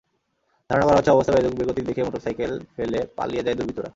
[0.69, 1.31] ধারণা করা হচ্ছে, অবস্থা
[1.59, 3.89] বেগতিক দেখে মোটরসাইকেল ফেলে পালিয়ে যায় দুর্বৃত্তরা।